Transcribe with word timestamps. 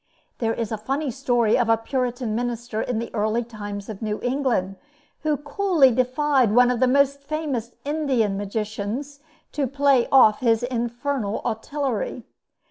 There 0.39 0.55
is 0.55 0.71
a 0.71 0.79
funny 0.79 1.11
story 1.11 1.55
of 1.59 1.69
a 1.69 1.77
Puritan 1.77 2.33
minister 2.33 2.81
in 2.81 2.97
the 2.97 3.13
early 3.13 3.43
times 3.43 3.87
of 3.87 4.01
New 4.01 4.19
England, 4.23 4.77
who 5.21 5.37
coolly 5.37 5.91
defied 5.91 6.55
one 6.55 6.71
of 6.71 6.79
the 6.79 6.87
most 6.87 7.21
famous 7.21 7.75
Indian 7.85 8.35
magicians 8.35 9.19
to 9.51 9.67
play 9.67 10.07
off 10.11 10.39
his 10.39 10.63
infernal 10.63 11.39
artillery. 11.45 12.23